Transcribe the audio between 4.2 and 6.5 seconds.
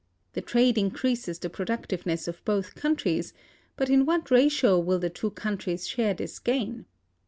ratio will the two countries share this